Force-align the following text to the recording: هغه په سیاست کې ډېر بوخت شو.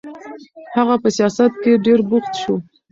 هغه 0.75 0.95
په 1.03 1.09
سیاست 1.17 1.51
کې 1.61 1.71
ډېر 1.85 1.99
بوخت 2.09 2.33
شو. 2.41 2.55